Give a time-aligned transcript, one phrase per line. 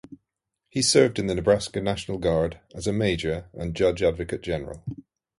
[0.67, 4.83] He served in the Nebraska National Guard as a major and Judge Advocate General.